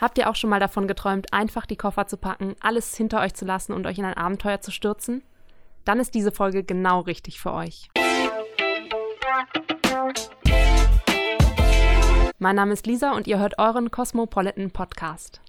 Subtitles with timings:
[0.00, 3.34] Habt ihr auch schon mal davon geträumt, einfach die Koffer zu packen, alles hinter euch
[3.34, 5.22] zu lassen und euch in ein Abenteuer zu stürzen?
[5.84, 7.90] Dann ist diese Folge genau richtig für euch.
[12.38, 15.42] Mein Name ist Lisa und ihr hört euren Cosmopolitan Podcast.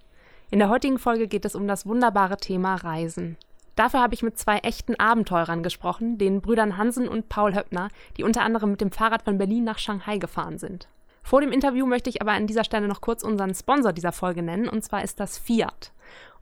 [0.49, 3.37] In der heutigen Folge geht es um das wunderbare Thema Reisen.
[3.77, 7.87] Dafür habe ich mit zwei echten Abenteurern gesprochen, den Brüdern Hansen und Paul Höppner,
[8.17, 10.89] die unter anderem mit dem Fahrrad von Berlin nach Shanghai gefahren sind.
[11.23, 14.41] Vor dem Interview möchte ich aber an dieser Stelle noch kurz unseren Sponsor dieser Folge
[14.41, 15.91] nennen, und zwar ist das Fiat.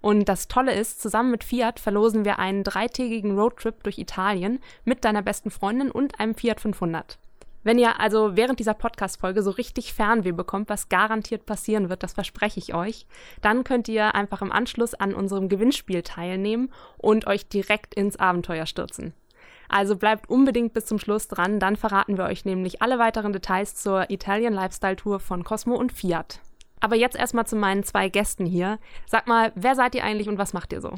[0.02, 5.04] Und das Tolle ist, zusammen mit Fiat verlosen wir einen dreitägigen Roadtrip durch Italien mit
[5.04, 7.20] deiner besten Freundin und einem Fiat 500.
[7.64, 12.14] Wenn ihr also während dieser Podcast-Folge so richtig Fernweh bekommt, was garantiert passieren wird, das
[12.14, 13.06] verspreche ich euch,
[13.42, 18.66] dann könnt ihr einfach im Anschluss an unserem Gewinnspiel teilnehmen und euch direkt ins Abenteuer
[18.66, 19.14] stürzen.
[19.70, 23.76] Also bleibt unbedingt bis zum Schluss dran, dann verraten wir euch nämlich alle weiteren Details
[23.76, 26.42] zur Italian Lifestyle Tour von Cosmo und Fiat.
[26.80, 28.80] Aber jetzt erstmal zu meinen zwei Gästen hier.
[29.06, 30.94] Sag mal, wer seid ihr eigentlich und was macht ihr so?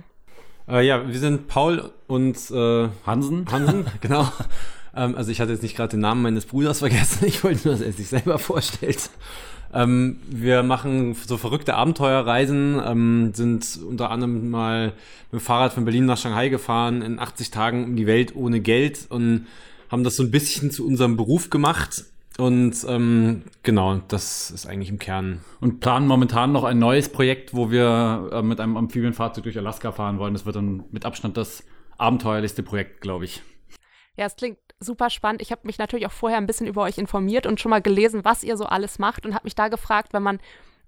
[0.67, 3.45] Äh, ja, wir sind Paul und äh, Hansen.
[3.51, 4.27] Hansen, genau.
[4.95, 7.25] Ähm, also ich hatte jetzt nicht gerade den Namen meines Bruders vergessen.
[7.25, 9.09] Ich wollte nur, dass er sich selber vorstellt.
[9.73, 14.93] Ähm, wir machen so verrückte Abenteuerreisen, ähm, sind unter anderem mal
[15.31, 18.59] mit dem Fahrrad von Berlin nach Shanghai gefahren, in 80 Tagen um die Welt ohne
[18.59, 19.47] Geld und
[19.89, 22.05] haben das so ein bisschen zu unserem Beruf gemacht.
[22.37, 25.41] Und ähm, genau, das ist eigentlich im Kern.
[25.59, 29.91] Und planen momentan noch ein neues Projekt, wo wir äh, mit einem Amphibienfahrzeug durch Alaska
[29.91, 30.33] fahren wollen.
[30.33, 31.63] Das wird dann mit Abstand das
[31.97, 33.43] abenteuerlichste Projekt, glaube ich.
[34.17, 35.41] Ja, es klingt super spannend.
[35.41, 38.25] Ich habe mich natürlich auch vorher ein bisschen über euch informiert und schon mal gelesen,
[38.25, 40.39] was ihr so alles macht und habe mich da gefragt, wenn man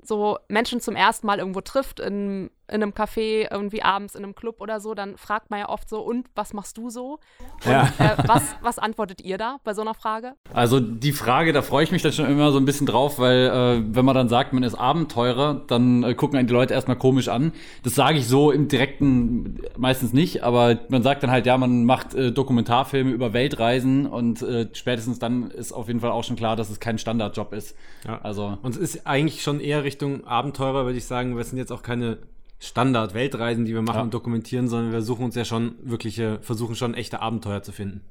[0.01, 4.35] so Menschen zum ersten Mal irgendwo trifft, in, in einem Café, irgendwie abends in einem
[4.35, 7.19] Club oder so, dann fragt man ja oft so, und was machst du so?
[7.65, 7.91] Und, ja.
[7.99, 10.33] äh, was, was antwortet ihr da bei so einer Frage?
[10.53, 13.47] Also die Frage, da freue ich mich dann schon immer so ein bisschen drauf, weil
[13.47, 16.97] äh, wenn man dann sagt, man ist Abenteurer, dann äh, gucken einen die Leute erstmal
[16.97, 17.51] komisch an.
[17.83, 21.83] Das sage ich so im direkten meistens nicht, aber man sagt dann halt, ja, man
[21.83, 26.37] macht äh, Dokumentarfilme über Weltreisen und äh, spätestens dann ist auf jeden Fall auch schon
[26.37, 27.75] klar, dass es kein Standardjob ist.
[28.07, 28.21] Ja.
[28.23, 31.35] Also und es ist eigentlich schon eher Richtung Abenteurer, würde ich sagen.
[31.35, 32.19] Wir sind jetzt auch keine
[32.63, 34.03] Standard-Weltreisen, die wir machen ja.
[34.03, 38.01] und dokumentieren, sondern wir suchen uns ja schon wirkliche, versuchen schon echte Abenteuer zu finden.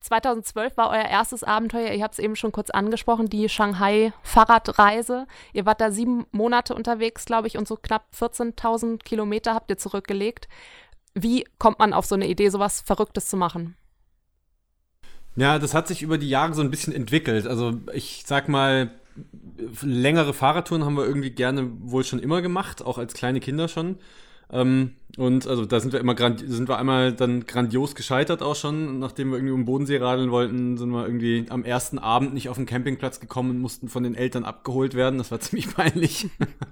[0.00, 5.26] 2012 war euer erstes Abenteuer, ihr habt es eben schon kurz angesprochen, die Shanghai-Fahrradreise.
[5.52, 9.78] Ihr wart da sieben Monate unterwegs, glaube ich, und so knapp 14.000 Kilometer habt ihr
[9.78, 10.48] zurückgelegt.
[11.14, 13.76] Wie kommt man auf so eine Idee, sowas Verrücktes zu machen?
[15.34, 17.46] Ja, das hat sich über die Jahre so ein bisschen entwickelt.
[17.46, 18.90] Also ich sag mal,
[19.82, 23.96] längere Fahrradtouren haben wir irgendwie gerne wohl schon immer gemacht, auch als kleine Kinder schon.
[24.52, 28.54] Ähm, und also da sind wir immer grand, sind wir einmal dann grandios gescheitert auch
[28.54, 32.48] schon, nachdem wir irgendwie um Bodensee radeln wollten, sind wir irgendwie am ersten Abend nicht
[32.48, 35.18] auf den Campingplatz gekommen und mussten von den Eltern abgeholt werden.
[35.18, 36.28] Das war ziemlich peinlich.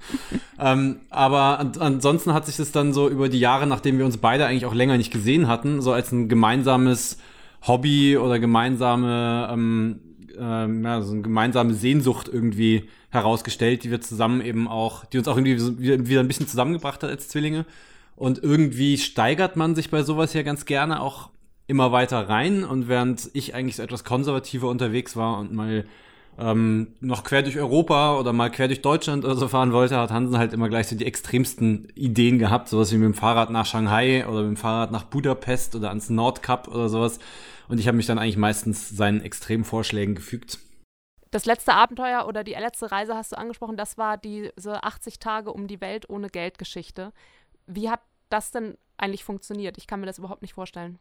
[0.58, 4.18] ähm, aber an, ansonsten hat sich das dann so über die Jahre, nachdem wir uns
[4.18, 7.18] beide eigentlich auch länger nicht gesehen hatten, so als ein gemeinsames
[7.66, 10.00] Hobby oder gemeinsame ähm,
[10.38, 15.28] ähm, ja, so eine gemeinsame Sehnsucht irgendwie herausgestellt, die wir zusammen eben auch, die uns
[15.28, 17.64] auch irgendwie so, wieder ein bisschen zusammengebracht hat als Zwillinge.
[18.16, 21.30] Und irgendwie steigert man sich bei sowas ja ganz gerne auch
[21.66, 22.64] immer weiter rein.
[22.64, 25.84] Und während ich eigentlich so etwas konservativer unterwegs war und mal
[26.38, 30.10] ähm, noch quer durch Europa oder mal quer durch Deutschland oder so fahren wollte, hat
[30.10, 33.66] Hansen halt immer gleich so die extremsten Ideen gehabt, sowas wie mit dem Fahrrad nach
[33.66, 37.18] Shanghai oder mit dem Fahrrad nach Budapest oder ans Nordkap oder sowas.
[37.68, 40.58] Und ich habe mich dann eigentlich meistens seinen extremen Vorschlägen gefügt.
[41.30, 45.52] Das letzte Abenteuer oder die letzte Reise hast du angesprochen, das war diese 80 Tage
[45.52, 47.12] um die Welt ohne Geldgeschichte.
[47.66, 49.76] Wie hat das denn eigentlich funktioniert?
[49.76, 50.98] Ich kann mir das überhaupt nicht vorstellen.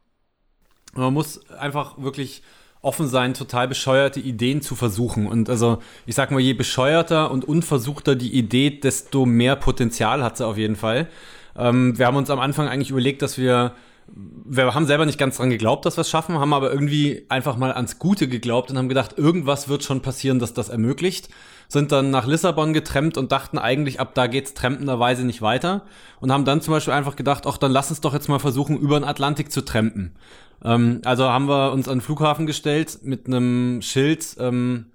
[0.94, 2.42] Man muss einfach wirklich
[2.84, 5.26] offen sein, total bescheuerte Ideen zu versuchen.
[5.26, 10.36] Und also, ich sag mal, je bescheuerter und unversuchter die Idee, desto mehr Potenzial hat
[10.36, 11.08] sie auf jeden Fall.
[11.56, 13.74] Ähm, wir haben uns am Anfang eigentlich überlegt, dass wir
[14.06, 17.56] wir haben selber nicht ganz dran geglaubt, dass wir es schaffen, haben aber irgendwie einfach
[17.56, 21.28] mal ans Gute geglaubt und haben gedacht, irgendwas wird schon passieren, dass das ermöglicht.
[21.68, 25.82] Sind dann nach Lissabon getrennt und dachten eigentlich, ab da geht's trempenderweise nicht weiter.
[26.20, 28.76] Und haben dann zum Beispiel einfach gedacht, ach, dann lass uns doch jetzt mal versuchen,
[28.76, 30.14] über den Atlantik zu trampen.
[30.62, 34.86] Ähm, also haben wir uns an den Flughafen gestellt mit einem Schild ähm,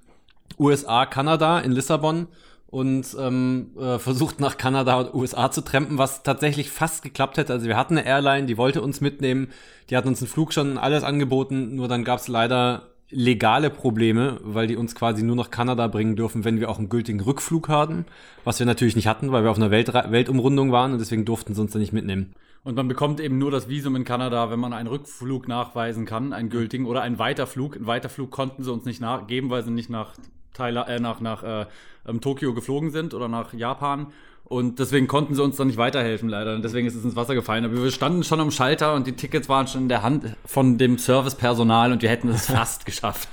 [0.60, 2.28] USA, Kanada in Lissabon
[2.72, 7.54] und ähm, äh, versucht nach Kanada und USA zu trampen, was tatsächlich fast geklappt hätte.
[7.54, 9.50] Also wir hatten eine Airline, die wollte uns mitnehmen,
[9.90, 14.40] die hat uns einen Flug schon alles angeboten, nur dann gab es leider legale Probleme,
[14.44, 17.68] weil die uns quasi nur nach Kanada bringen dürfen, wenn wir auch einen gültigen Rückflug
[17.68, 18.06] haben,
[18.44, 21.56] was wir natürlich nicht hatten, weil wir auf einer Welt Weltumrundung waren und deswegen durften
[21.56, 22.34] sie uns dann nicht mitnehmen.
[22.64, 26.34] Und man bekommt eben nur das Visum in Kanada, wenn man einen Rückflug nachweisen kann,
[26.34, 27.78] einen gültigen oder einen Weiterflug.
[27.78, 30.14] Einen Weiterflug konnten sie uns nicht geben, weil sie nicht nach
[30.54, 31.66] Thailand, äh, nach, nach äh,
[32.08, 34.08] ähm, Tokio geflogen sind oder nach Japan.
[34.46, 36.56] Und deswegen konnten sie uns dann nicht weiterhelfen, leider.
[36.56, 37.66] Und deswegen ist es ins Wasser gefallen.
[37.66, 40.80] Aber wir standen schon am Schalter und die Tickets waren schon in der Hand von
[40.80, 43.30] dem Servicepersonal und wir hätten es fast geschafft.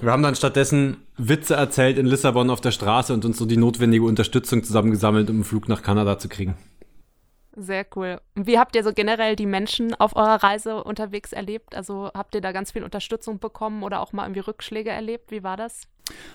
[0.00, 3.56] Wir haben dann stattdessen Witze erzählt in Lissabon auf der Straße und uns so die
[3.56, 6.56] notwendige Unterstützung zusammengesammelt, um einen Flug nach Kanada zu kriegen.
[7.56, 8.20] Sehr cool.
[8.36, 11.74] Wie habt ihr so generell die Menschen auf eurer Reise unterwegs erlebt?
[11.74, 15.32] Also habt ihr da ganz viel Unterstützung bekommen oder auch mal irgendwie Rückschläge erlebt?
[15.32, 15.88] Wie war das?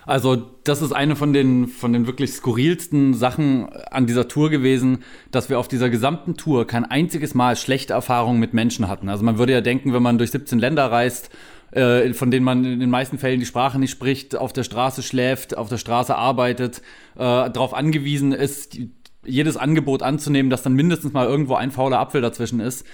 [0.06, 4.98] Also, das ist eine von den, von den wirklich skurrilsten Sachen an dieser Tour gewesen,
[5.30, 9.08] dass wir auf dieser gesamten Tour kein einziges Mal schlechte Erfahrungen mit Menschen hatten.
[9.08, 11.30] Also man würde ja denken, wenn man durch 17 Länder reist,
[11.70, 15.02] äh, von denen man in den meisten Fällen die Sprache nicht spricht, auf der Straße
[15.02, 16.78] schläft, auf der Straße arbeitet,
[17.14, 18.78] äh, darauf angewiesen ist,
[19.26, 22.86] jedes Angebot anzunehmen, dass dann mindestens mal irgendwo ein fauler Apfel dazwischen ist.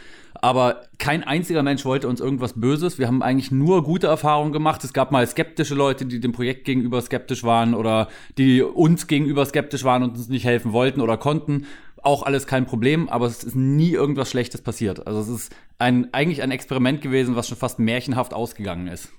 [0.43, 2.99] Aber kein einziger Mensch wollte uns irgendwas Böses.
[2.99, 4.83] Wir haben eigentlich nur gute Erfahrungen gemacht.
[4.85, 8.09] Es gab mal skeptische Leute, die dem Projekt gegenüber skeptisch waren oder
[8.39, 11.67] die uns gegenüber skeptisch waren und uns nicht helfen wollten oder konnten.
[12.03, 15.07] Auch alles kein Problem, aber es ist nie irgendwas Schlechtes passiert.
[15.07, 19.13] Also es ist ein, eigentlich ein Experiment gewesen, was schon fast märchenhaft ausgegangen ist.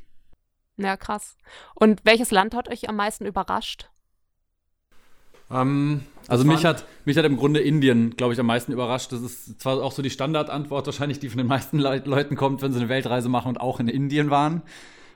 [0.78, 1.38] Ja, krass.
[1.76, 3.92] Und welches Land hat euch am meisten überrascht?
[5.52, 9.12] Ähm, also mich hat, mich hat im Grunde Indien, glaube ich, am meisten überrascht.
[9.12, 12.62] Das ist zwar auch so die Standardantwort wahrscheinlich, die von den meisten Le Leuten kommt,
[12.62, 14.62] wenn sie eine Weltreise machen und auch in Indien waren.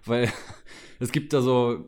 [0.03, 0.29] Weil
[1.00, 1.85] es gibt da so,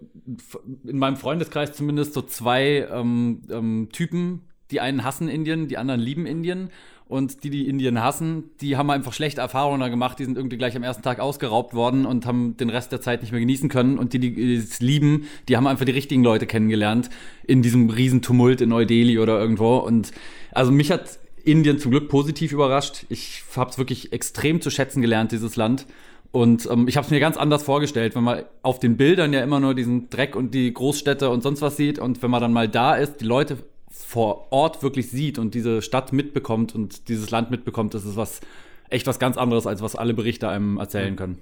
[0.85, 4.44] in meinem Freundeskreis zumindest, so zwei ähm, ähm, Typen.
[4.71, 6.71] Die einen hassen Indien, die anderen lieben Indien.
[7.09, 10.19] Und die, die Indien hassen, die haben einfach schlechte Erfahrungen da gemacht.
[10.19, 13.21] Die sind irgendwie gleich am ersten Tag ausgeraubt worden und haben den Rest der Zeit
[13.21, 13.98] nicht mehr genießen können.
[13.98, 17.09] Und die, die es lieben, die haben einfach die richtigen Leute kennengelernt
[17.45, 19.77] in diesem Riesentumult in Neu-Delhi oder irgendwo.
[19.77, 20.12] Und
[20.51, 23.06] also mich hat Indien zum Glück positiv überrascht.
[23.07, 25.86] Ich habe es wirklich extrem zu schätzen gelernt, dieses Land.
[26.31, 29.42] Und ähm, ich habe es mir ganz anders vorgestellt, wenn man auf den Bildern ja
[29.42, 32.51] immer nur diesen Dreck und die Großstädte und sonst was sieht und wenn man dann
[32.51, 33.57] mal da ist, die Leute
[34.03, 38.41] vor Ort wirklich sieht und diese Stadt mitbekommt und dieses Land mitbekommt, das ist was
[38.89, 41.41] echt was ganz anderes, als was alle Berichte einem erzählen können.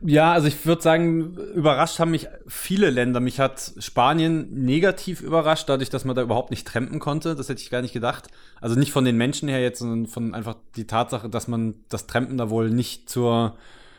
[0.00, 3.18] Ja, also ich würde sagen, überrascht haben mich viele Länder.
[3.18, 7.34] Mich hat Spanien negativ überrascht, dadurch, dass man da überhaupt nicht trampen konnte.
[7.34, 8.28] Das hätte ich gar nicht gedacht.
[8.60, 12.06] Also nicht von den Menschen her jetzt, sondern von einfach die Tatsache, dass man das
[12.06, 13.56] Trampen da wohl nicht zur,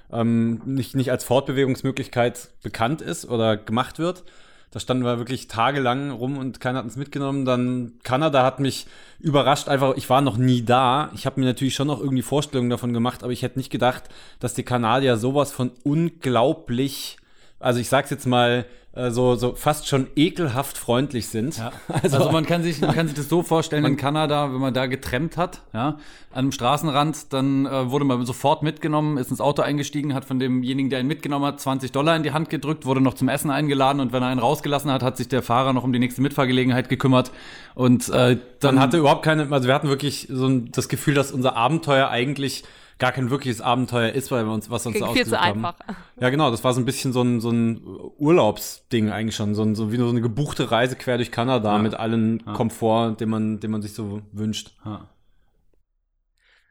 [0.09, 4.23] ähm, nicht, nicht als Fortbewegungsmöglichkeit bekannt ist oder gemacht wird.
[4.71, 7.43] Da standen wir wirklich tagelang rum und keiner hat uns mitgenommen.
[7.45, 8.85] Dann Kanada hat mich
[9.19, 11.11] überrascht, einfach, ich war noch nie da.
[11.15, 14.03] Ich habe mir natürlich schon noch irgendwie Vorstellungen davon gemacht, aber ich hätte nicht gedacht,
[14.39, 17.17] dass die Kanadier sowas von unglaublich,
[17.59, 21.57] also ich sag's jetzt mal, äh, so, so fast schon ekelhaft freundlich sind.
[21.57, 21.71] Ja.
[22.01, 24.73] Also, also, man kann sich man kann sich das so vorstellen in Kanada, wenn man
[24.73, 25.97] da getrennt hat, ja, an
[26.31, 30.89] einem Straßenrand, dann äh, wurde man sofort mitgenommen, ist ins Auto eingestiegen, hat von demjenigen,
[30.89, 33.99] der ihn mitgenommen hat, 20 Dollar in die Hand gedrückt, wurde noch zum Essen eingeladen
[33.99, 36.87] und wenn er einen rausgelassen hat, hat sich der Fahrer noch um die nächste Mitfahrgelegenheit
[36.89, 37.31] gekümmert
[37.75, 41.15] und äh, dann man hatte überhaupt keine, also wir hatten wirklich so ein, das Gefühl,
[41.15, 42.63] dass unser Abenteuer eigentlich
[42.99, 45.65] gar kein wirkliches Abenteuer ist, weil wir uns was uns Klingt viel zu haben.
[45.65, 45.79] einfach.
[46.19, 47.81] Ja, genau, das war so ein bisschen so ein, so ein
[48.17, 51.81] Urlaubsding eigentlich schon, so, ein, so wie so eine gebuchte Reise quer durch Kanada ja.
[51.81, 52.53] mit allen ja.
[52.53, 54.75] Komfort, den man, den man sich so wünscht.
[54.85, 55.07] Ja.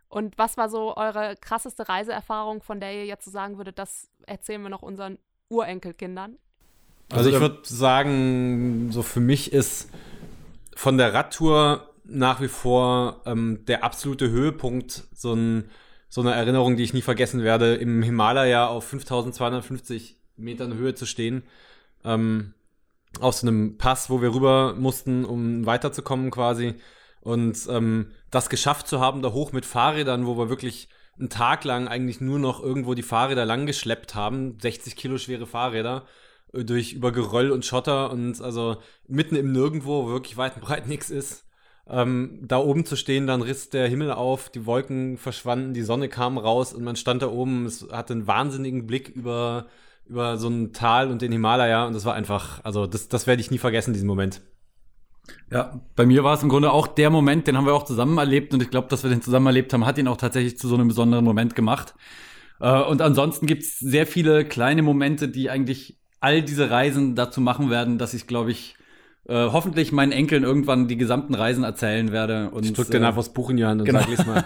[0.09, 4.09] Und was war so eure krasseste Reiseerfahrung, von der ihr jetzt so sagen würdet, das
[4.27, 6.37] erzählen wir noch unseren Urenkelkindern?
[7.11, 9.91] Also, also ich würde sagen, so für mich ist
[10.77, 15.71] von der Radtour nach wie vor ähm, der absolute Höhepunkt so ein
[16.09, 21.07] so eine Erinnerung, die ich nie vergessen werde, im Himalaya auf 5250 Metern Höhe zu
[21.07, 21.43] stehen.
[22.05, 22.55] Ähm,
[23.21, 26.75] auf so einem Pass, wo wir rüber mussten, um weiterzukommen quasi.
[27.21, 30.89] Und ähm, das geschafft zu haben, da hoch mit Fahrrädern, wo wir wirklich
[31.19, 35.47] einen Tag lang eigentlich nur noch irgendwo die Fahrräder lang geschleppt haben, 60 Kilo schwere
[35.47, 36.07] Fahrräder
[36.53, 38.77] äh, durch über Geröll und Schotter und also
[39.09, 41.48] mitten im Nirgendwo, wo wirklich weit und breit nichts ist
[41.91, 46.09] ähm, da oben zu stehen, dann riss der Himmel auf, die Wolken verschwanden, die Sonne
[46.09, 49.67] kam raus und man stand da oben, es hatte einen wahnsinnigen Blick über,
[50.07, 53.41] über so ein Tal und den Himalaya und das war einfach, also das, das werde
[53.41, 54.43] ich nie vergessen, diesen Moment.
[55.51, 58.19] Ja, bei mir war es im Grunde auch der Moment, den haben wir auch zusammen
[58.19, 60.69] erlebt und ich glaube, dass wir den zusammen erlebt haben, hat ihn auch tatsächlich zu
[60.69, 61.95] so einem besonderen Moment gemacht.
[62.61, 67.41] Äh, und ansonsten gibt es sehr viele kleine Momente, die eigentlich all diese Reisen dazu
[67.41, 68.77] machen werden, dass ich, glaube ich,
[69.29, 72.49] äh, hoffentlich meinen Enkeln irgendwann die gesamten Reisen erzählen werde.
[72.51, 74.01] Und, ich drück dir äh, einfach das Buch in die Hand und genau.
[74.01, 74.45] sag, lies mal.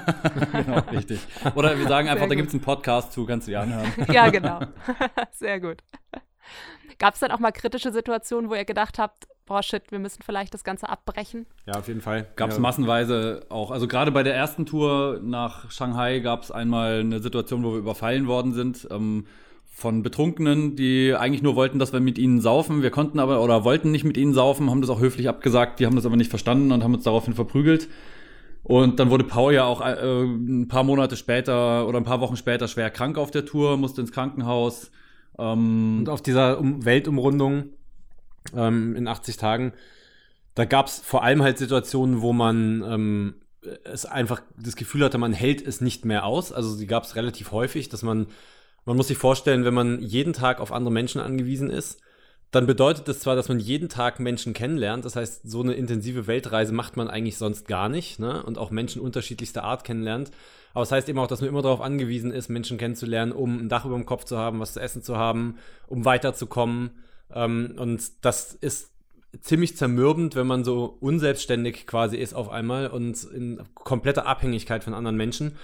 [0.53, 1.21] genau, richtig.
[1.55, 3.93] Oder wir sagen einfach, da gibt's einen Podcast zu, kannst du dir anhören.
[4.13, 4.61] ja, genau.
[5.31, 5.83] Sehr gut.
[6.99, 10.23] Gab es dann auch mal kritische Situationen, wo ihr gedacht habt, boah, shit, wir müssen
[10.25, 11.47] vielleicht das Ganze abbrechen?
[11.67, 12.27] Ja, auf jeden Fall.
[12.37, 12.63] Gab es ja.
[12.63, 13.71] massenweise auch.
[13.71, 17.79] Also gerade bei der ersten Tour nach Shanghai gab es einmal eine Situation, wo wir
[17.79, 18.87] überfallen worden sind.
[18.91, 19.27] Ähm,
[19.75, 22.83] von Betrunkenen, die eigentlich nur wollten, dass wir mit ihnen saufen.
[22.83, 25.81] Wir konnten aber oder wollten nicht mit ihnen saufen, haben das auch höflich abgesagt.
[25.81, 27.89] Die haben das aber nicht verstanden und haben uns daraufhin verprügelt.
[28.63, 32.37] Und dann wurde Paul ja auch äh, ein paar Monate später oder ein paar Wochen
[32.37, 34.93] später schwer krank auf der Tour, musste ins Krankenhaus.
[35.39, 37.71] Ähm und auf dieser um Weltumrundung
[38.57, 39.73] ähm, in 80 Tagen,
[40.55, 43.35] da gab es vor allem halt Situationen, wo man ähm,
[43.85, 46.53] es einfach das Gefühl hatte, man hält es nicht mehr aus.
[46.53, 48.27] Also die gab es relativ häufig, dass man,
[48.85, 52.01] man muss sich vorstellen, wenn man jeden Tag auf andere Menschen angewiesen ist,
[52.51, 55.07] dann bedeutet das zwar, dass man jeden Tag Menschen kennenlernt.
[55.07, 58.19] Das heißt, so eine intensive Weltreise macht man eigentlich sonst gar nicht.
[58.19, 58.43] Ne?
[58.43, 60.31] Und auch Menschen unterschiedlichster Art kennenlernt.
[60.75, 63.59] Aber es das heißt eben auch, dass man immer darauf angewiesen ist, Menschen kennenzulernen, um
[63.59, 65.57] ein Dach über dem Kopf zu haben, was zu essen zu haben,
[65.87, 66.91] um weiterzukommen.
[67.35, 68.93] Ähm, und das ist
[69.41, 74.95] ziemlich zermürbend, wenn man so unselbstständig quasi ist auf einmal und in kompletter Abhängigkeit von
[74.95, 75.57] anderen Menschen.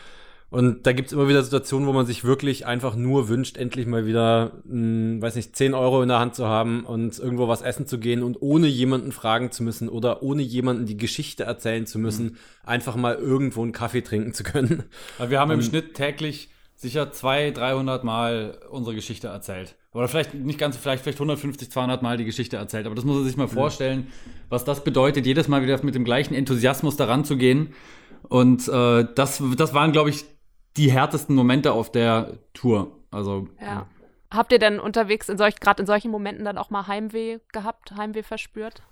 [0.51, 4.07] Und da gibt's immer wieder Situationen, wo man sich wirklich einfach nur wünscht, endlich mal
[4.07, 7.61] wieder, mh, hm, weiß nicht, 10 Euro in der Hand zu haben und irgendwo was
[7.61, 11.87] essen zu gehen und ohne jemanden fragen zu müssen oder ohne jemanden die Geschichte erzählen
[11.87, 12.37] zu müssen, mhm.
[12.65, 14.85] einfach mal irgendwo einen Kaffee trinken zu können.
[15.19, 19.77] Weil wir haben im ähm, Schnitt täglich sicher 200, 300 Mal unsere Geschichte erzählt.
[19.99, 22.87] Oder vielleicht nicht ganz, vielleicht, vielleicht 150, 200 Mal die Geschichte erzählt.
[22.87, 24.07] Aber das muss man sich mal vorstellen,
[24.49, 27.75] was das bedeutet, jedes Mal wieder mit dem gleichen Enthusiasmus daran zu gehen.
[28.29, 30.25] Und äh, das, das waren, glaube ich,
[30.77, 32.93] die härtesten Momente auf der Tour.
[33.11, 33.89] Also ja.
[34.31, 37.91] Habt ihr denn unterwegs in solch, gerade in solchen Momenten dann auch mal Heimweh gehabt,
[37.97, 38.83] Heimweh verspürt?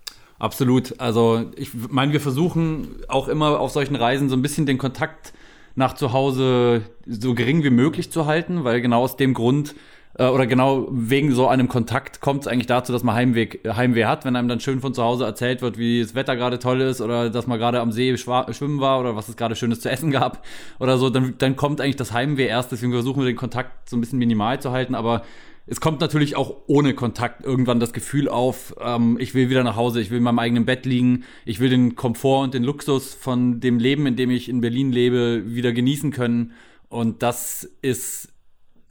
[0.40, 0.98] Absolut.
[0.98, 5.34] Also ich meine, wir versuchen auch immer auf solchen Reisen so ein bisschen den Kontakt
[5.76, 9.76] nach zu Hause so gering wie möglich zu halten, weil genau aus dem Grund
[10.18, 14.04] äh, oder genau wegen so einem Kontakt kommt es eigentlich dazu, dass man Heimweg, Heimweh
[14.04, 16.80] hat, wenn einem dann schön von zu Hause erzählt wird, wie das Wetter gerade toll
[16.80, 19.90] ist oder dass man gerade am See schwimmen war oder was es gerade Schönes zu
[19.90, 20.44] essen gab
[20.78, 22.72] oder so, dann, dann kommt eigentlich das Heimweh erst.
[22.72, 25.22] Deswegen versuchen wir den Kontakt so ein bisschen minimal zu halten, aber
[25.68, 29.74] es kommt natürlich auch ohne Kontakt irgendwann das Gefühl auf, ähm, ich will wieder nach
[29.74, 33.14] Hause, ich will in meinem eigenen Bett liegen, ich will den Komfort und den Luxus
[33.14, 36.52] von dem Leben, in dem ich in Berlin lebe, wieder genießen können.
[36.88, 38.28] Und das ist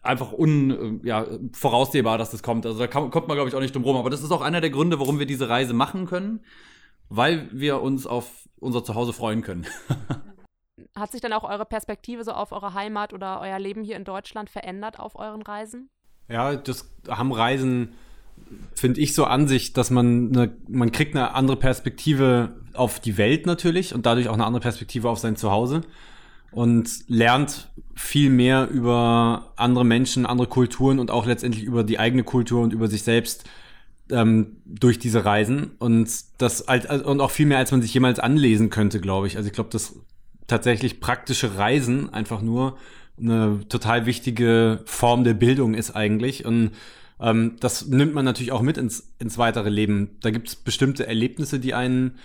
[0.05, 2.65] einfach un, äh, ja, voraussehbar, dass das kommt.
[2.65, 3.97] Also da kann, kommt man, glaube ich, auch nicht drum rum.
[3.97, 6.41] Aber das ist auch einer der Gründe, warum wir diese Reise machen können,
[7.09, 9.65] weil wir uns auf unser Zuhause freuen können.
[10.97, 14.05] Hat sich dann auch eure Perspektive so auf eure Heimat oder euer Leben hier in
[14.05, 15.89] Deutschland verändert auf euren Reisen?
[16.29, 17.93] Ja, das haben Reisen,
[18.73, 23.17] finde ich, so an sich, dass man eine, man kriegt eine andere Perspektive auf die
[23.17, 25.81] Welt natürlich und dadurch auch eine andere Perspektive auf sein Zuhause
[26.55, 32.23] und lernt viel mehr über andere Menschen, andere Kulturen und auch letztendlich über die eigene
[32.23, 33.43] Kultur und über sich selbst
[34.09, 38.69] ähm, durch diese Reisen und das und auch viel mehr als man sich jemals anlesen
[38.69, 39.35] könnte, glaube ich.
[39.35, 39.99] Also ich glaube, dass
[40.47, 42.77] tatsächlich praktische Reisen einfach nur
[43.19, 46.71] eine total wichtige Form der Bildung ist eigentlich und
[47.19, 50.11] ähm, das nimmt man natürlich auch mit ins, ins weitere Leben.
[50.21, 52.17] Da gibt es bestimmte Erlebnisse, die einen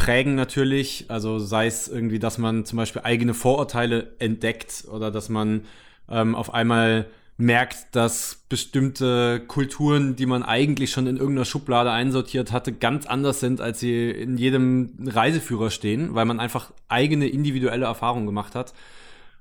[0.00, 1.04] prägen natürlich.
[1.08, 5.66] Also sei es irgendwie, dass man zum Beispiel eigene Vorurteile entdeckt oder dass man
[6.08, 12.50] ähm, auf einmal merkt, dass bestimmte Kulturen, die man eigentlich schon in irgendeiner Schublade einsortiert
[12.50, 17.84] hatte, ganz anders sind, als sie in jedem Reiseführer stehen, weil man einfach eigene individuelle
[17.84, 18.72] Erfahrungen gemacht hat.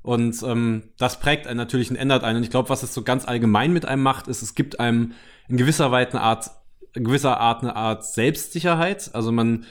[0.02, 2.38] Und ähm, das prägt einen natürlich und ändert einen.
[2.38, 5.14] Und ich glaube, was es so ganz allgemein mit einem macht, ist, es gibt einem
[5.48, 6.52] in gewisser Weise eine Art,
[6.94, 9.12] gewisser Art eine Art Selbstsicherheit.
[9.14, 9.66] Also man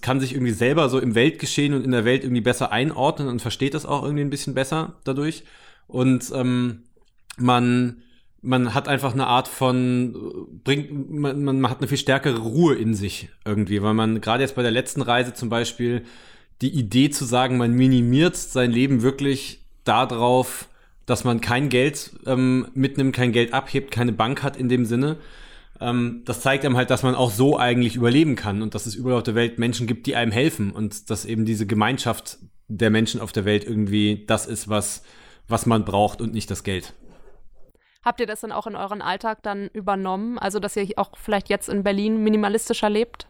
[0.00, 3.42] kann sich irgendwie selber so im Weltgeschehen und in der Welt irgendwie besser einordnen und
[3.42, 5.44] versteht das auch irgendwie ein bisschen besser dadurch.
[5.86, 6.84] Und ähm,
[7.36, 8.02] man,
[8.40, 12.94] man hat einfach eine Art von, bringt, man, man hat eine viel stärkere Ruhe in
[12.94, 16.04] sich irgendwie, weil man gerade jetzt bei der letzten Reise zum Beispiel
[16.60, 20.68] die Idee zu sagen, man minimiert sein Leben wirklich darauf,
[21.06, 25.18] dass man kein Geld ähm, mitnimmt, kein Geld abhebt, keine Bank hat in dem Sinne,
[25.84, 28.94] ähm, das zeigt einem halt, dass man auch so eigentlich überleben kann und dass es
[28.94, 32.38] überall auf der Welt Menschen gibt, die einem helfen und dass eben diese Gemeinschaft
[32.68, 35.02] der Menschen auf der Welt irgendwie das ist, was,
[35.48, 36.94] was man braucht und nicht das Geld.
[38.04, 40.38] Habt ihr das dann auch in euren Alltag dann übernommen?
[40.38, 43.26] Also, dass ihr auch vielleicht jetzt in Berlin minimalistischer lebt?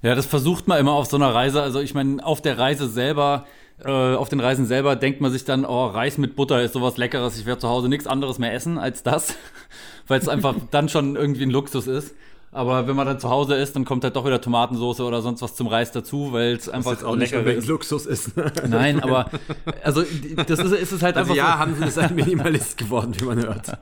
[0.00, 1.62] Ja, das versucht man immer auf so einer Reise.
[1.62, 3.46] Also, ich meine, auf der Reise selber
[3.84, 6.96] äh, auf den Reisen selber denkt man sich dann, oh, Reis mit Butter ist sowas
[6.96, 9.34] Leckeres, ich werde zu Hause nichts anderes mehr essen als das,
[10.06, 12.14] weil es einfach dann schon irgendwie ein Luxus ist.
[12.54, 15.40] Aber wenn man dann zu Hause ist, dann kommt halt doch wieder Tomatensauce oder sonst
[15.40, 17.66] was zum Reis dazu, weil es einfach auch lecker ist.
[17.66, 18.32] Luxus ist.
[18.68, 19.30] Nein, aber
[19.82, 20.04] also
[20.46, 21.34] das ist, ist es halt also einfach.
[21.34, 21.58] Ja, so.
[21.60, 23.78] Hansen ist ein Minimalist geworden, wie man hört.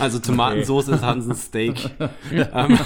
[0.00, 0.96] Also Tomatensauce okay.
[0.96, 1.90] ist Hansens Steak.
[2.32, 2.78] Ähm,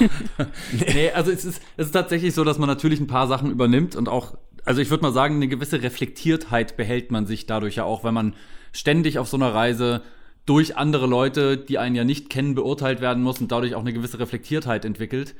[0.72, 3.96] nee, also es ist, es ist tatsächlich so, dass man natürlich ein paar Sachen übernimmt
[3.96, 4.36] und auch
[4.66, 8.14] also ich würde mal sagen, eine gewisse Reflektiertheit behält man sich dadurch ja auch, wenn
[8.14, 8.34] man
[8.72, 10.02] ständig auf so einer Reise
[10.44, 13.92] durch andere Leute, die einen ja nicht kennen, beurteilt werden muss und dadurch auch eine
[13.92, 15.34] gewisse Reflektiertheit entwickelt.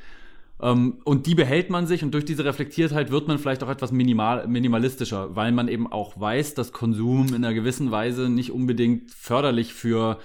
[0.61, 3.91] Ähm, und die behält man sich und durch diese Reflektiertheit wird man vielleicht auch etwas
[3.91, 9.11] minimal, minimalistischer, weil man eben auch weiß, dass Konsum in einer gewissen Weise nicht unbedingt
[9.11, 10.19] förderlich für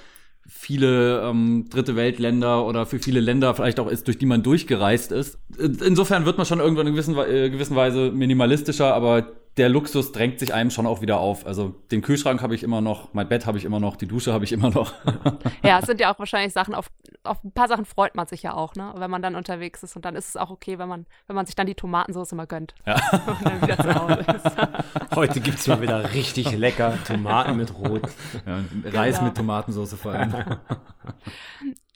[0.55, 5.11] viele ähm, dritte Weltländer oder für viele Länder vielleicht auch ist, durch die man durchgereist
[5.11, 5.39] ist.
[5.59, 10.39] Insofern wird man schon irgendwann in gewissen, äh, gewissen Weise minimalistischer, aber der Luxus drängt
[10.39, 11.47] sich einem schon auch wieder auf.
[11.47, 14.33] Also den Kühlschrank habe ich immer noch, mein Bett habe ich immer noch, die Dusche
[14.33, 14.95] habe ich immer noch.
[15.63, 16.91] ja, es sind ja auch wahrscheinlich Sachen, auf,
[17.23, 18.95] auf ein paar Sachen freut man sich ja auch, ne?
[18.97, 21.45] Wenn man dann unterwegs ist und dann ist es auch okay, wenn man, wenn man
[21.45, 22.75] sich dann die Tomatensauce mal gönnt.
[22.87, 22.95] Ja.
[23.27, 25.15] Und dann wieder zu Hause ist.
[25.15, 28.09] Heute gibt es mal wieder richtig lecker Tomaten mit Rot.
[28.47, 29.29] Ja, Reis genau.
[29.29, 30.35] mit Tomatensauce vor allem.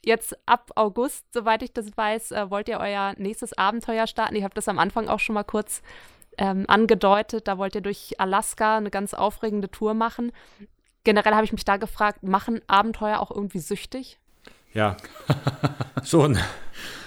[0.03, 4.35] Jetzt ab August, soweit ich das weiß, äh, wollt ihr euer nächstes Abenteuer starten.
[4.35, 5.81] Ich habe das am Anfang auch schon mal kurz
[6.37, 7.47] ähm, angedeutet.
[7.47, 10.31] Da wollt ihr durch Alaska eine ganz aufregende Tour machen.
[11.03, 14.19] Generell habe ich mich da gefragt, machen Abenteuer auch irgendwie süchtig?
[14.73, 14.97] Ja,
[16.03, 16.37] schon.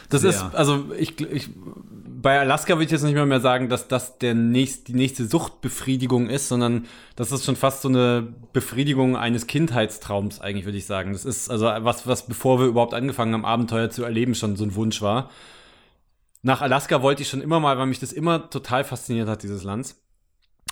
[0.09, 0.31] Das Sehr.
[0.31, 4.19] ist, also ich, ich, bei Alaska würde ich jetzt nicht mehr, mehr sagen, dass das
[4.19, 9.47] der nächst, die nächste Suchtbefriedigung ist, sondern das ist schon fast so eine Befriedigung eines
[9.47, 11.13] Kindheitstraums, eigentlich, würde ich sagen.
[11.13, 14.65] Das ist also was, was bevor wir überhaupt angefangen haben, Abenteuer zu erleben, schon so
[14.65, 15.31] ein Wunsch war
[16.43, 19.63] nach Alaska wollte ich schon immer mal, weil mich das immer total fasziniert hat, dieses
[19.63, 19.95] Land.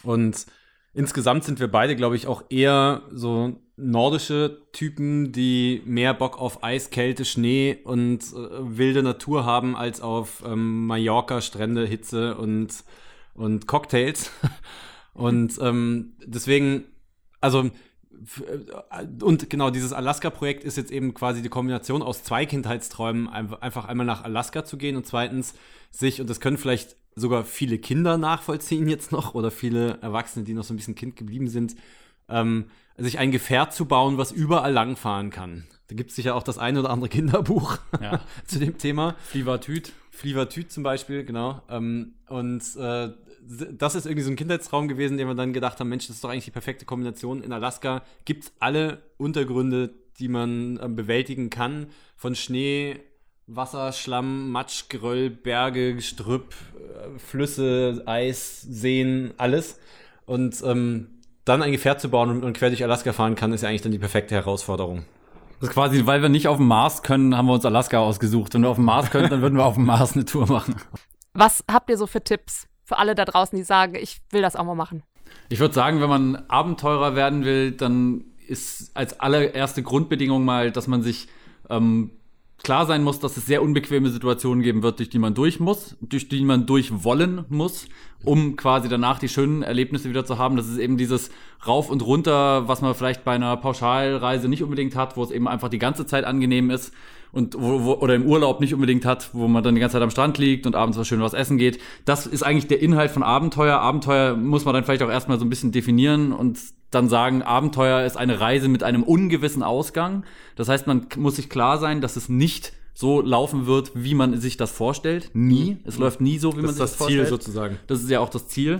[0.02, 0.46] Und
[0.94, 6.64] insgesamt sind wir beide, glaube ich, auch eher so nordische Typen, die mehr Bock auf
[6.64, 12.84] Eis, Kälte, Schnee und äh, wilde Natur haben, als auf ähm, Mallorca, Strände, Hitze und,
[13.34, 14.30] und Cocktails.
[15.14, 16.84] und ähm, deswegen,
[17.40, 17.70] also
[19.22, 24.06] und genau, dieses Alaska-Projekt ist jetzt eben quasi die Kombination aus zwei Kindheitsträumen, einfach einmal
[24.06, 25.54] nach Alaska zu gehen und zweitens
[25.90, 30.54] sich, und das können vielleicht sogar viele Kinder nachvollziehen jetzt noch oder viele Erwachsene, die
[30.54, 31.74] noch so ein bisschen Kind geblieben sind,
[32.28, 35.66] ähm, sich ein Gefährt zu bauen, was überall langfahren kann.
[35.88, 38.20] Da gibt es sicher auch das eine oder andere Kinderbuch ja.
[38.46, 39.16] zu dem Thema.
[39.24, 39.92] Flievertüt.
[40.10, 41.62] Flievertüt zum Beispiel, genau.
[41.70, 43.10] Ähm, und äh,
[43.48, 46.24] das ist irgendwie so ein Kindheitsraum gewesen, den wir dann gedacht haben, Mensch, das ist
[46.24, 47.42] doch eigentlich die perfekte Kombination.
[47.42, 51.86] In Alaska gibt es alle Untergründe, die man äh, bewältigen kann.
[52.16, 53.00] Von Schnee,
[53.46, 59.78] Wasser, Schlamm, Matsch, Geröll, Berge, Gestrüpp, äh, Flüsse, Eis, Seen, alles.
[60.26, 61.08] Und ähm,
[61.44, 63.82] dann ein Gefährt zu bauen und, und quer durch Alaska fahren kann, ist ja eigentlich
[63.82, 65.04] dann die perfekte Herausforderung.
[65.60, 68.52] Das ist quasi, weil wir nicht auf dem Mars können, haben wir uns Alaska ausgesucht.
[68.54, 70.76] Wenn wir auf dem Mars können, dann würden wir auf dem Mars eine Tour machen.
[71.32, 74.56] Was habt ihr so für Tipps für alle da draußen, die sagen, ich will das
[74.56, 75.02] auch mal machen?
[75.50, 80.86] Ich würde sagen, wenn man Abenteurer werden will, dann ist als allererste Grundbedingung mal, dass
[80.86, 81.28] man sich
[81.68, 82.12] ähm,
[82.62, 85.98] klar sein muss, dass es sehr unbequeme Situationen geben wird, durch die man durch muss,
[86.00, 87.88] durch die man durch wollen muss,
[88.24, 90.56] um quasi danach die schönen Erlebnisse wieder zu haben.
[90.56, 91.30] Das ist eben dieses
[91.66, 95.46] Rauf und Runter, was man vielleicht bei einer Pauschalreise nicht unbedingt hat, wo es eben
[95.46, 96.94] einfach die ganze Zeit angenehm ist
[97.32, 100.02] und wo, wo, oder im Urlaub nicht unbedingt hat, wo man dann die ganze Zeit
[100.02, 101.78] am Strand liegt und abends was schön was essen geht.
[102.04, 103.78] Das ist eigentlich der Inhalt von Abenteuer.
[103.78, 106.58] Abenteuer muss man dann vielleicht auch erstmal so ein bisschen definieren und
[106.90, 110.24] dann sagen, Abenteuer ist eine Reise mit einem ungewissen Ausgang.
[110.56, 114.40] Das heißt, man muss sich klar sein, dass es nicht so laufen wird, wie man
[114.40, 115.30] sich das vorstellt.
[115.34, 115.76] Nie.
[115.84, 116.02] Es mhm.
[116.02, 117.20] läuft nie so, wie das man sich das vorstellt.
[117.20, 117.78] Das ist das Ziel sozusagen.
[117.86, 118.78] Das ist ja auch das Ziel.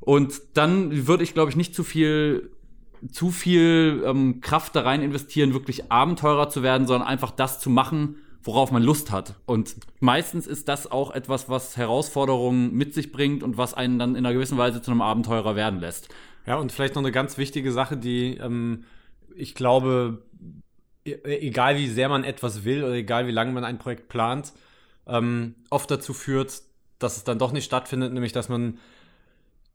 [0.00, 2.50] Und dann würde ich, glaube ich, nicht zu viel
[3.10, 7.70] zu viel ähm, Kraft da rein investieren, wirklich Abenteurer zu werden, sondern einfach das zu
[7.70, 9.34] machen, worauf man Lust hat.
[9.46, 14.14] Und meistens ist das auch etwas, was Herausforderungen mit sich bringt und was einen dann
[14.14, 16.08] in einer gewissen Weise zu einem Abenteurer werden lässt.
[16.46, 18.84] Ja, und vielleicht noch eine ganz wichtige Sache, die ähm,
[19.36, 20.22] ich glaube,
[21.04, 24.52] e-, egal wie sehr man etwas will oder egal wie lange man ein Projekt plant,
[25.06, 26.62] ähm, oft dazu führt,
[26.98, 28.78] dass es dann doch nicht stattfindet, nämlich dass man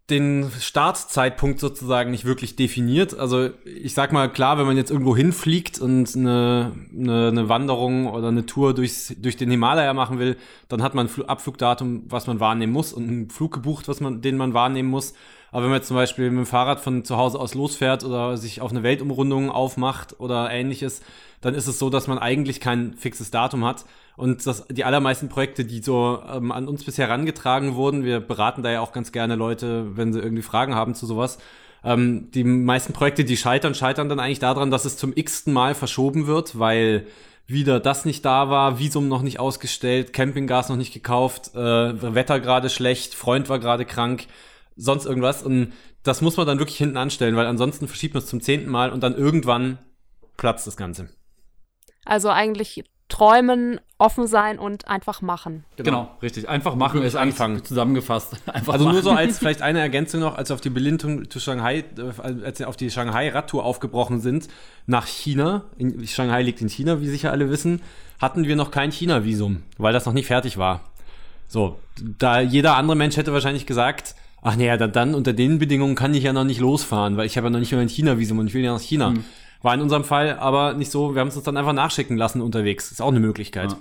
[0.10, 3.18] den Startzeitpunkt sozusagen nicht wirklich definiert.
[3.18, 8.08] Also ich sag mal, klar, wenn man jetzt irgendwo hinfliegt und eine, eine, eine Wanderung
[8.08, 10.38] oder eine Tour durchs, durch den Himalaya machen will,
[10.68, 14.22] dann hat man ein Abflugdatum, was man wahrnehmen muss und einen Flug gebucht, was man,
[14.22, 15.14] den man wahrnehmen muss.
[15.52, 18.38] Aber wenn man jetzt zum Beispiel mit dem Fahrrad von zu Hause aus losfährt oder
[18.38, 21.02] sich auf eine Weltumrundung aufmacht oder ähnliches,
[21.42, 23.86] dann ist es so, dass man eigentlich kein fixes Datum hat.
[24.18, 28.62] Und das, die allermeisten Projekte, die so ähm, an uns bisher herangetragen wurden, wir beraten
[28.62, 31.40] da ja auch ganz gerne Leute, wenn sie irgendwie Fragen haben zu sowas.
[31.84, 35.74] Ähm, die meisten Projekte, die scheitern, scheitern dann eigentlich daran, dass es zum x-ten Mal
[35.74, 37.08] verschoben wird, weil
[37.48, 42.40] wieder das nicht da war, Visum noch nicht ausgestellt, Campinggas noch nicht gekauft, äh, Wetter
[42.40, 44.28] gerade schlecht, Freund war gerade krank,
[44.76, 45.44] sonst irgendwas.
[45.44, 48.70] Und das muss man dann wirklich hinten anstellen, weil ansonsten verschiebt man es zum zehnten
[48.70, 49.80] Mal und dann irgendwann
[50.38, 51.10] platzt das Ganze.
[52.06, 55.66] Also eigentlich träumen, offen sein und einfach machen.
[55.76, 56.48] Genau, genau richtig.
[56.48, 57.64] Einfach machen Wirklich ist anfangen.
[57.64, 58.36] zusammengefasst.
[58.48, 58.94] Einfach also machen.
[58.96, 62.44] nur so als vielleicht eine Ergänzung noch, als wir auf die Berlin to Shanghai, äh,
[62.46, 64.48] als wir auf die Shanghai-Radtour aufgebrochen sind,
[64.88, 67.82] nach China, in, Shanghai liegt in China, wie sicher alle wissen,
[68.20, 70.82] hatten wir noch kein China-Visum, weil das noch nicht fertig war.
[71.48, 71.78] So,
[72.18, 76.14] da jeder andere Mensch hätte wahrscheinlich gesagt, ach naja, dann, dann unter den Bedingungen kann
[76.14, 78.48] ich ja noch nicht losfahren, weil ich habe ja noch nicht mehr ein China-Visum und
[78.48, 79.10] ich will ja nach China.
[79.10, 79.26] Hm.
[79.62, 82.42] War in unserem Fall aber nicht so, wir haben es uns dann einfach nachschicken lassen
[82.42, 82.92] unterwegs.
[82.92, 83.72] Ist auch eine Möglichkeit.
[83.72, 83.78] Ja.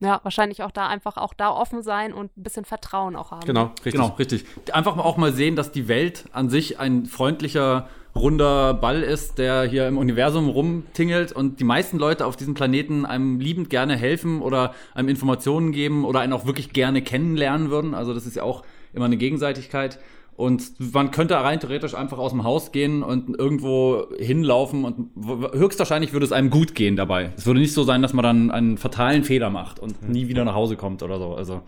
[0.00, 3.46] Ja, wahrscheinlich auch da einfach auch da offen sein und ein bisschen Vertrauen auch haben.
[3.46, 3.92] Genau, richtig.
[3.92, 4.44] Genau, richtig.
[4.72, 9.62] Einfach auch mal sehen, dass die Welt an sich ein freundlicher, runder Ball ist, der
[9.62, 14.40] hier im Universum rumtingelt und die meisten Leute auf diesem Planeten einem liebend gerne helfen
[14.40, 17.94] oder einem Informationen geben oder einen auch wirklich gerne kennenlernen würden.
[17.94, 19.98] Also das ist ja auch immer eine Gegenseitigkeit.
[20.36, 25.10] Und man könnte rein theoretisch einfach aus dem Haus gehen und irgendwo hinlaufen und
[25.54, 27.32] höchstwahrscheinlich würde es einem gut gehen dabei.
[27.36, 30.10] Es würde nicht so sein, dass man dann einen fatalen Fehler macht und mhm.
[30.10, 31.34] nie wieder nach Hause kommt oder so.
[31.34, 31.62] Also.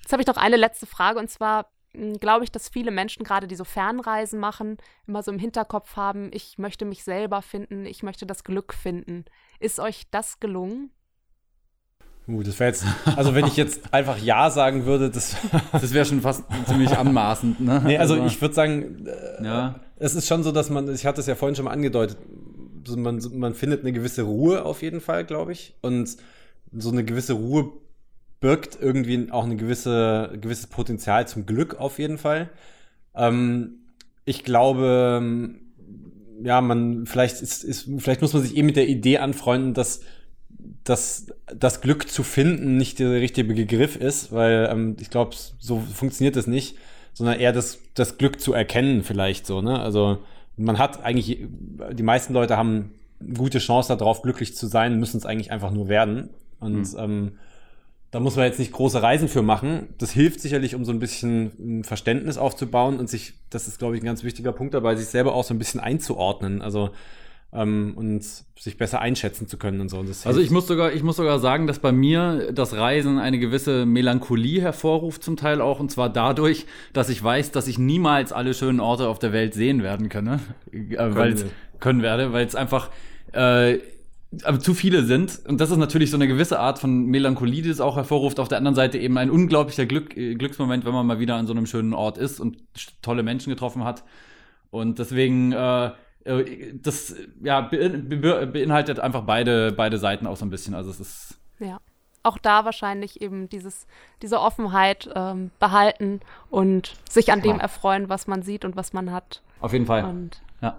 [0.00, 3.24] Jetzt habe ich noch eine letzte Frage und zwar hm, glaube ich, dass viele Menschen
[3.24, 7.86] gerade, die so Fernreisen machen, immer so im Hinterkopf haben, ich möchte mich selber finden,
[7.86, 9.24] ich möchte das Glück finden.
[9.60, 10.90] Ist euch das gelungen?
[12.28, 12.84] Uh, das wäre jetzt,
[13.16, 15.36] also wenn ich jetzt einfach Ja sagen würde, das.
[15.72, 17.82] das wäre schon fast ziemlich anmaßend, ne?
[17.84, 19.80] Nee, also, also ich würde sagen, äh, ja.
[19.96, 22.18] es ist schon so, dass man, ich hatte es ja vorhin schon mal angedeutet,
[22.96, 25.74] man, man findet eine gewisse Ruhe auf jeden Fall, glaube ich.
[25.82, 26.16] Und
[26.72, 27.72] so eine gewisse Ruhe
[28.40, 32.50] birgt irgendwie auch ein gewisse, gewisses Potenzial zum Glück auf jeden Fall.
[33.14, 33.80] Ähm,
[34.24, 35.54] ich glaube,
[36.42, 40.00] ja, man, vielleicht ist, ist, vielleicht muss man sich eh mit der Idee anfreunden, dass
[40.84, 45.80] dass das Glück zu finden nicht der richtige Begriff ist, weil ähm, ich glaube, so
[45.80, 46.76] funktioniert das nicht,
[47.12, 49.60] sondern eher das, das Glück zu erkennen vielleicht so.
[49.60, 49.78] Ne?
[49.78, 50.18] Also
[50.56, 51.38] man hat eigentlich,
[51.92, 52.92] die meisten Leute haben
[53.36, 56.30] gute Chance darauf, glücklich zu sein, müssen es eigentlich einfach nur werden.
[56.58, 56.98] Und mhm.
[56.98, 57.32] ähm,
[58.10, 59.88] da muss man jetzt nicht große Reisen für machen.
[59.98, 63.96] Das hilft sicherlich, um so ein bisschen ein Verständnis aufzubauen und sich, das ist, glaube
[63.96, 66.60] ich, ein ganz wichtiger Punkt dabei, sich selber auch so ein bisschen einzuordnen.
[66.60, 66.90] Also
[67.52, 69.98] ähm, und sich besser einschätzen zu können und so.
[69.98, 73.38] Und also ich muss sogar, ich muss sogar sagen, dass bei mir das Reisen eine
[73.38, 78.32] gewisse Melancholie hervorruft, zum Teil auch, und zwar dadurch, dass ich weiß, dass ich niemals
[78.32, 80.40] alle schönen Orte auf der Welt sehen werden könne,
[80.72, 81.36] äh, weil
[81.80, 82.90] können werde, weil es einfach
[83.32, 83.78] äh,
[84.60, 85.40] zu viele sind.
[85.46, 88.40] Und das ist natürlich so eine gewisse Art von Melancholie, die es auch hervorruft.
[88.40, 91.46] Auf der anderen Seite eben ein unglaublicher Glück, äh, Glücksmoment, wenn man mal wieder an
[91.46, 92.56] so einem schönen Ort ist und
[93.02, 94.04] tolle Menschen getroffen hat.
[94.70, 95.90] Und deswegen äh,
[96.24, 100.74] das ja, beinhaltet einfach beide, beide Seiten auch so ein bisschen.
[100.74, 101.38] Also es ist.
[101.58, 101.78] Ja.
[102.24, 103.86] Auch da wahrscheinlich eben dieses,
[104.22, 107.54] diese Offenheit ähm, behalten und sich an Klar.
[107.54, 109.42] dem erfreuen, was man sieht und was man hat.
[109.60, 110.04] Auf jeden Fall.
[110.04, 110.78] Und ja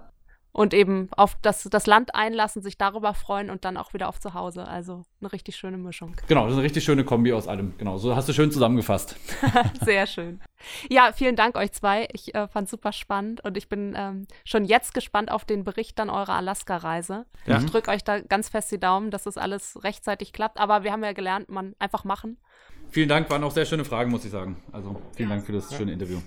[0.54, 4.20] und eben auf das, das Land einlassen, sich darüber freuen und dann auch wieder auf
[4.20, 4.68] zu Hause.
[4.68, 6.16] Also eine richtig schöne Mischung.
[6.28, 7.74] Genau, das ist eine richtig schöne Kombi aus allem.
[7.78, 9.18] Genau, so hast du schön zusammengefasst.
[9.82, 10.40] Sehr schön.
[10.90, 12.08] Ja, vielen Dank euch zwei.
[12.14, 16.00] Ich äh, fand super spannend und ich bin ähm, schon jetzt gespannt auf den Bericht
[16.00, 17.26] dann eurer Alaska-Reise.
[17.46, 17.58] Ja.
[17.60, 20.60] Ich drücke euch da ganz fest die Daumen, dass das alles rechtzeitig klappt.
[20.60, 22.38] Aber wir haben ja gelernt, man einfach machen.
[22.90, 24.62] Vielen Dank, waren auch sehr schöne Fragen, muss ich sagen.
[24.72, 25.36] Also vielen ja.
[25.36, 26.20] Dank für das schöne Interview.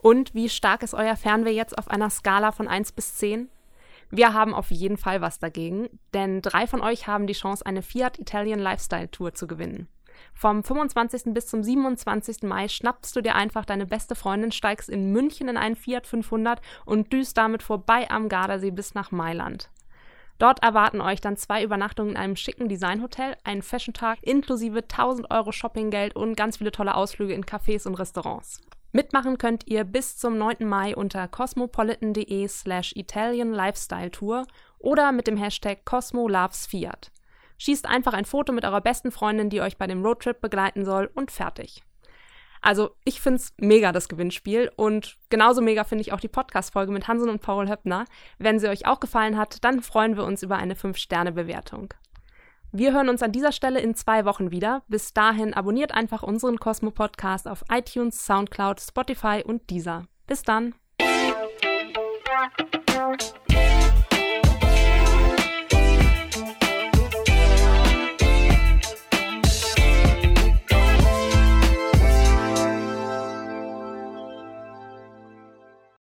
[0.00, 3.48] Und wie stark ist euer Fernweh jetzt auf einer Skala von 1 bis 10?
[4.10, 7.82] Wir haben auf jeden Fall was dagegen, denn drei von euch haben die Chance, eine
[7.82, 9.86] Fiat Italian Lifestyle Tour zu gewinnen.
[10.34, 11.34] Vom 25.
[11.34, 12.42] bis zum 27.
[12.42, 16.60] Mai schnappst du dir einfach deine beste Freundin, steigst in München in einen Fiat 500
[16.84, 19.70] und düst damit vorbei am Gardasee bis nach Mailand.
[20.40, 25.52] Dort erwarten euch dann zwei Übernachtungen in einem schicken Designhotel, einen Fashion-Tag inklusive 1000 Euro
[25.52, 28.60] Shoppinggeld und ganz viele tolle Ausflüge in Cafés und Restaurants.
[28.92, 30.66] Mitmachen könnt ihr bis zum 9.
[30.66, 34.46] Mai unter cosmopolitan.de slash Italian Lifestyle Tour
[34.78, 37.12] oder mit dem Hashtag Cosmo Loves Fiat.
[37.60, 41.10] Schießt einfach ein Foto mit eurer besten Freundin, die euch bei dem Roadtrip begleiten soll
[41.14, 41.82] und fertig.
[42.62, 44.72] Also ich finde es mega, das Gewinnspiel.
[44.76, 48.06] Und genauso mega finde ich auch die Podcast-Folge mit Hansen und Paul Höppner.
[48.38, 51.92] Wenn sie euch auch gefallen hat, dann freuen wir uns über eine 5-Sterne-Bewertung.
[52.72, 54.82] Wir hören uns an dieser Stelle in zwei Wochen wieder.
[54.88, 60.06] Bis dahin abonniert einfach unseren Cosmo Podcast auf iTunes, Soundcloud, Spotify und Deezer.
[60.26, 60.74] Bis dann.